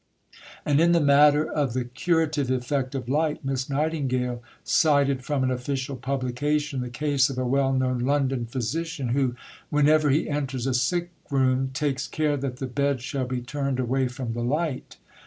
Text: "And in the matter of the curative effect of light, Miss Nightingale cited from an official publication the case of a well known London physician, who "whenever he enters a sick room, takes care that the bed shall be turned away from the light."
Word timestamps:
"And 0.65 0.79
in 0.79 0.93
the 0.93 0.99
matter 0.99 1.45
of 1.47 1.73
the 1.73 1.85
curative 1.85 2.49
effect 2.49 2.95
of 2.95 3.07
light, 3.07 3.45
Miss 3.45 3.69
Nightingale 3.69 4.41
cited 4.63 5.23
from 5.23 5.43
an 5.43 5.51
official 5.51 5.95
publication 5.95 6.81
the 6.81 6.89
case 6.89 7.29
of 7.29 7.37
a 7.37 7.45
well 7.45 7.71
known 7.71 7.99
London 7.99 8.47
physician, 8.47 9.09
who 9.09 9.35
"whenever 9.69 10.09
he 10.09 10.27
enters 10.27 10.65
a 10.65 10.73
sick 10.73 11.11
room, 11.29 11.69
takes 11.75 12.07
care 12.07 12.35
that 12.35 12.57
the 12.57 12.65
bed 12.65 13.03
shall 13.03 13.27
be 13.27 13.41
turned 13.41 13.79
away 13.79 14.07
from 14.07 14.33
the 14.33 14.43
light." 14.43 14.97